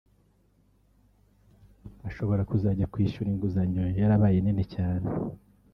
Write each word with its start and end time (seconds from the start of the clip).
ashobora 2.07 2.47
kuzajya 2.49 2.89
kwishyura 2.93 3.29
inguzanyo 3.33 3.83
yarabaye 3.99 4.37
nini 4.41 4.63
cyane 4.73 5.07